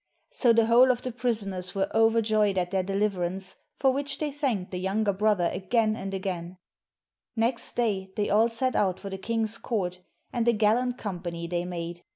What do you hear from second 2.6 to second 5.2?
their deliverance, for which they thanked the younger